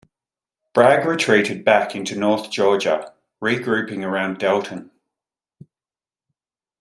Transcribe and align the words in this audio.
Bragg 0.73 1.05
retreated 1.05 1.63
back 1.63 1.95
into 1.95 2.17
north 2.17 2.49
Georgia, 2.49 3.13
regrouping 3.39 4.03
around 4.03 4.39
Dalton. 4.39 4.89